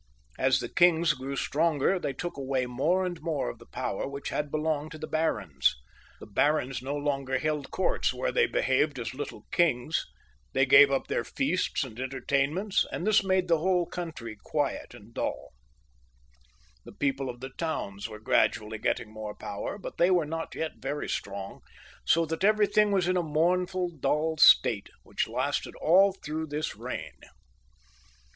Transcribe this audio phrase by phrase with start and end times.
[0.39, 4.29] As the kings grew stronger, they took away more and more of the power which
[4.29, 5.75] had belonged to their barons.
[6.19, 10.07] The barons no longer held courts where they behaved as little kings;
[10.53, 15.13] they gave up their feasts and entertainments; and this made the whole country quiet and
[15.13, 15.49] dulL
[16.83, 20.77] The people of the towns were gradually getting more power; but they were not yet
[20.79, 21.61] very strong,
[22.07, 27.19] so that everything was in a mournful, dull state, which lasted all through this reign.